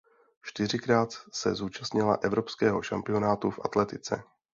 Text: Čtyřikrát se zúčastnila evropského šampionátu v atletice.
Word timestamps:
Čtyřikrát 0.41 1.09
se 1.31 1.53
zúčastnila 1.55 2.19
evropského 2.23 2.81
šampionátu 2.81 3.51
v 3.51 3.59
atletice. 3.65 4.23